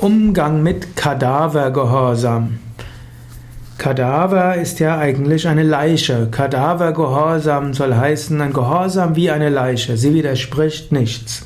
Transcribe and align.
Umgang 0.00 0.62
mit 0.62 0.96
Kadavergehorsam. 0.96 2.58
Kadaver 3.76 4.54
ist 4.54 4.80
ja 4.80 4.96
eigentlich 4.96 5.46
eine 5.46 5.62
Leiche. 5.62 6.28
Kadavergehorsam 6.30 7.74
soll 7.74 7.94
heißen 7.94 8.40
ein 8.40 8.54
Gehorsam 8.54 9.14
wie 9.14 9.30
eine 9.30 9.50
Leiche. 9.50 9.98
Sie 9.98 10.14
widerspricht 10.14 10.90
nichts. 10.90 11.44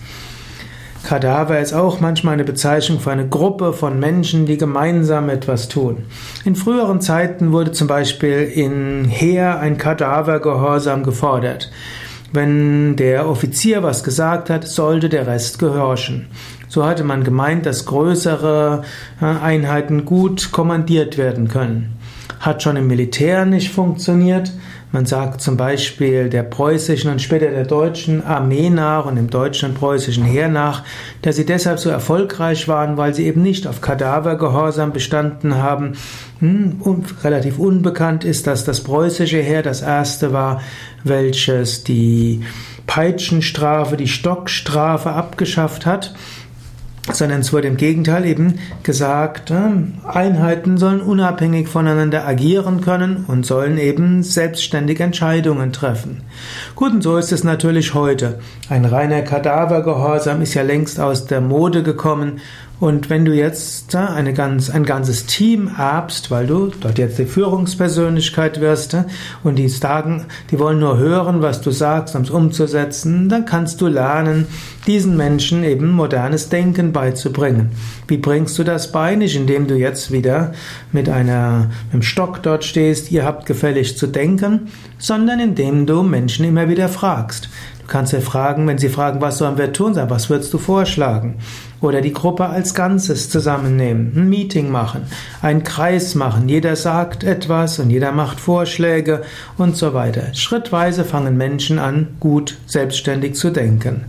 Kadaver 1.02 1.58
ist 1.58 1.72
auch 1.72 1.98
manchmal 1.98 2.34
eine 2.34 2.44
Bezeichnung 2.44 3.00
für 3.00 3.10
eine 3.10 3.28
Gruppe 3.28 3.72
von 3.72 3.98
Menschen, 3.98 4.46
die 4.46 4.56
gemeinsam 4.56 5.30
etwas 5.30 5.66
tun. 5.66 6.04
In 6.44 6.54
früheren 6.54 7.00
Zeiten 7.00 7.50
wurde 7.50 7.72
zum 7.72 7.88
Beispiel 7.88 8.38
in 8.54 9.04
Heer 9.04 9.58
ein 9.58 9.78
Kadavergehorsam 9.78 11.02
gefordert. 11.02 11.72
Wenn 12.34 12.96
der 12.96 13.28
Offizier 13.28 13.84
was 13.84 14.02
gesagt 14.02 14.50
hat, 14.50 14.66
sollte 14.66 15.08
der 15.08 15.28
Rest 15.28 15.60
gehorchen. 15.60 16.26
So 16.66 16.84
hatte 16.84 17.04
man 17.04 17.22
gemeint, 17.22 17.64
dass 17.64 17.86
größere 17.86 18.82
äh, 19.20 19.24
Einheiten 19.24 20.04
gut 20.04 20.50
kommandiert 20.50 21.16
werden 21.16 21.46
können. 21.46 21.92
Hat 22.40 22.60
schon 22.64 22.74
im 22.74 22.88
Militär 22.88 23.46
nicht 23.46 23.70
funktioniert. 23.72 24.50
Man 24.94 25.06
sagt 25.06 25.40
zum 25.40 25.56
Beispiel 25.56 26.28
der 26.28 26.44
preußischen 26.44 27.10
und 27.10 27.20
später 27.20 27.50
der 27.50 27.64
deutschen 27.64 28.24
Armee 28.24 28.70
nach 28.70 29.06
und 29.06 29.16
dem 29.16 29.28
deutschen 29.28 29.70
und 29.70 29.74
preußischen 29.74 30.22
Heer 30.22 30.46
nach, 30.46 30.84
dass 31.20 31.34
sie 31.34 31.44
deshalb 31.44 31.80
so 31.80 31.90
erfolgreich 31.90 32.68
waren, 32.68 32.96
weil 32.96 33.12
sie 33.12 33.26
eben 33.26 33.42
nicht 33.42 33.66
auf 33.66 33.80
Kadavergehorsam 33.80 34.92
bestanden 34.92 35.56
haben. 35.56 35.94
Hm, 36.38 36.76
und 36.78 37.24
relativ 37.24 37.58
unbekannt 37.58 38.22
ist, 38.22 38.46
dass 38.46 38.64
das 38.64 38.84
preußische 38.84 39.38
Heer 39.38 39.64
das 39.64 39.82
erste 39.82 40.32
war, 40.32 40.62
welches 41.02 41.82
die 41.82 42.44
Peitschenstrafe, 42.86 43.96
die 43.96 44.06
Stockstrafe 44.06 45.10
abgeschafft 45.10 45.86
hat 45.86 46.14
sondern 47.16 47.40
es 47.40 47.52
wurde 47.52 47.68
im 47.68 47.76
Gegenteil 47.76 48.24
eben 48.24 48.58
gesagt, 48.82 49.52
Einheiten 50.04 50.76
sollen 50.76 51.00
unabhängig 51.00 51.68
voneinander 51.68 52.26
agieren 52.26 52.80
können 52.80 53.24
und 53.26 53.46
sollen 53.46 53.78
eben 53.78 54.22
selbstständig 54.22 55.00
Entscheidungen 55.00 55.72
treffen. 55.72 56.22
Gut, 56.74 56.92
und 56.92 57.02
so 57.02 57.16
ist 57.16 57.32
es 57.32 57.44
natürlich 57.44 57.94
heute. 57.94 58.38
Ein 58.68 58.84
reiner 58.84 59.22
Kadavergehorsam 59.22 60.42
ist 60.42 60.54
ja 60.54 60.62
längst 60.62 61.00
aus 61.00 61.26
der 61.26 61.40
Mode 61.40 61.82
gekommen 61.82 62.40
und 62.80 63.08
wenn 63.08 63.24
du 63.24 63.32
jetzt 63.32 63.94
eine 63.94 64.34
ganz, 64.34 64.68
ein 64.68 64.84
ganzes 64.84 65.26
Team 65.26 65.70
erbst, 65.78 66.30
weil 66.30 66.46
du 66.46 66.72
dort 66.80 66.98
jetzt 66.98 67.18
die 67.18 67.24
Führungspersönlichkeit 67.24 68.60
wirst 68.60 68.96
und 69.44 69.56
die 69.56 69.68
sagen, 69.68 70.26
die 70.50 70.58
wollen 70.58 70.80
nur 70.80 70.98
hören, 70.98 71.40
was 71.40 71.60
du 71.60 71.70
sagst, 71.70 72.16
um 72.16 72.22
es 72.22 72.30
umzusetzen, 72.30 73.28
dann 73.28 73.44
kannst 73.44 73.80
du 73.80 73.86
lernen, 73.86 74.46
diesen 74.86 75.16
Menschen 75.16 75.62
eben 75.62 75.92
modernes 75.92 76.48
Denken 76.48 76.92
beizubringen. 76.92 77.70
Wie 78.08 78.18
bringst 78.18 78.58
du 78.58 78.64
das 78.64 78.90
bei? 78.90 79.14
Nicht 79.14 79.36
indem 79.36 79.66
du 79.66 79.76
jetzt 79.76 80.10
wieder 80.10 80.52
mit 80.92 81.08
einer, 81.08 81.70
mit 81.86 81.92
einem 81.92 82.02
Stock 82.02 82.42
dort 82.42 82.64
stehst, 82.64 83.10
ihr 83.12 83.24
habt 83.24 83.46
gefällig 83.46 83.96
zu 83.96 84.08
denken, 84.08 84.72
sondern 84.98 85.38
indem 85.38 85.86
du 85.86 86.02
Menschen 86.02 86.44
immer 86.44 86.68
wieder 86.68 86.88
fragst. 86.88 87.48
Du 87.84 87.92
kannst 87.92 88.14
ja 88.14 88.20
fragen, 88.20 88.66
wenn 88.66 88.78
sie 88.78 88.88
fragen, 88.88 89.20
was 89.20 89.36
sollen 89.36 89.58
wir 89.58 89.74
tun, 89.74 89.92
sagen, 89.92 90.08
was 90.08 90.30
würdest 90.30 90.54
du 90.54 90.58
vorschlagen? 90.58 91.34
Oder 91.82 92.00
die 92.00 92.14
Gruppe 92.14 92.46
als 92.46 92.72
Ganzes 92.72 93.28
zusammennehmen, 93.28 94.14
ein 94.16 94.30
Meeting 94.30 94.70
machen, 94.70 95.02
einen 95.42 95.64
Kreis 95.64 96.14
machen, 96.14 96.48
jeder 96.48 96.76
sagt 96.76 97.24
etwas 97.24 97.78
und 97.78 97.90
jeder 97.90 98.12
macht 98.12 98.40
Vorschläge 98.40 99.20
und 99.58 99.76
so 99.76 99.92
weiter. 99.92 100.32
Schrittweise 100.32 101.04
fangen 101.04 101.36
Menschen 101.36 101.78
an, 101.78 102.08
gut 102.20 102.56
selbstständig 102.64 103.34
zu 103.34 103.50
denken. 103.50 104.06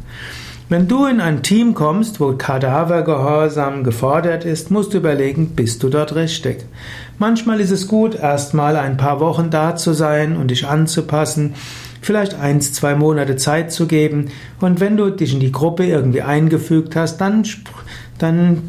Wenn 0.70 0.88
du 0.88 1.06
in 1.06 1.20
ein 1.20 1.44
Team 1.44 1.76
kommst, 1.76 2.22
wo 2.22 2.32
Kadavergehorsam 2.32 3.84
gefordert 3.84 4.46
ist, 4.46 4.72
musst 4.72 4.94
du 4.94 4.98
überlegen, 4.98 5.50
bist 5.50 5.84
du 5.84 5.90
dort 5.90 6.16
richtig? 6.16 6.66
Manchmal 7.20 7.60
ist 7.60 7.72
es 7.72 7.88
gut, 7.88 8.16
erstmal 8.16 8.78
ein 8.78 8.98
paar 8.98 9.20
Wochen 9.20 9.50
da 9.50 9.76
zu 9.76 9.94
sein 9.94 10.38
und 10.38 10.50
dich 10.50 10.66
anzupassen, 10.66 11.54
vielleicht 12.06 12.36
eins, 12.36 12.72
zwei 12.74 12.96
Monate 12.96 13.36
Zeit 13.36 13.72
zu 13.72 13.88
geben 13.88 14.30
und 14.62 14.80
wenn 14.80 14.98
du 14.98 15.10
dich 15.10 15.34
in 15.34 15.40
die 15.40 15.52
Gruppe 15.52 15.86
irgendwie 15.86 16.22
eingefügt 16.22 16.96
hast, 16.96 17.18
dann, 17.18 17.44
dann 18.18 18.64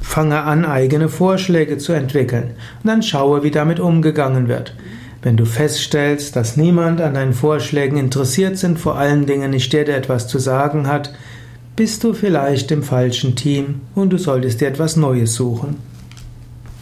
fange 0.00 0.42
an, 0.42 0.64
eigene 0.64 1.08
Vorschläge 1.08 1.78
zu 1.78 1.92
entwickeln 1.92 2.54
und 2.82 2.88
dann 2.88 3.02
schaue, 3.02 3.42
wie 3.42 3.50
damit 3.50 3.80
umgegangen 3.80 4.48
wird. 4.48 4.74
Wenn 5.20 5.36
du 5.36 5.44
feststellst, 5.44 6.36
dass 6.36 6.56
niemand 6.56 7.00
an 7.00 7.14
deinen 7.14 7.32
Vorschlägen 7.32 7.98
interessiert 7.98 8.56
sind, 8.56 8.78
vor 8.78 8.96
allen 8.96 9.26
Dingen 9.26 9.50
nicht 9.50 9.72
der, 9.72 9.84
der 9.84 9.96
etwas 9.96 10.28
zu 10.28 10.38
sagen 10.38 10.86
hat, 10.86 11.12
bist 11.74 12.04
du 12.04 12.12
vielleicht 12.12 12.70
im 12.70 12.82
falschen 12.82 13.34
Team 13.34 13.80
und 13.94 14.10
du 14.10 14.18
solltest 14.18 14.60
dir 14.60 14.68
etwas 14.68 14.96
Neues 14.96 15.34
suchen. 15.34 15.76